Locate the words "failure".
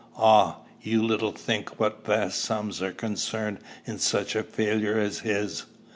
4.41-4.97